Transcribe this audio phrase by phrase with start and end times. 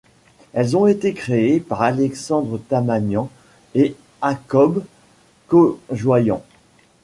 [0.53, 3.29] Elles ont été créées par Alexandre Tamanian
[3.75, 4.83] et Hakob
[5.47, 6.41] Kojoyan.